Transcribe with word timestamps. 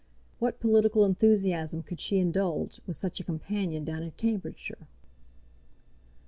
What 0.39 0.59
political 0.59 1.05
enthusiasm 1.05 1.83
could 1.83 1.99
she 1.99 2.17
indulge 2.17 2.81
with 2.87 2.95
such 2.95 3.19
a 3.19 3.23
companion 3.23 3.83
down 3.85 4.01
in 4.01 4.09
Cambridgeshire? 4.09 4.87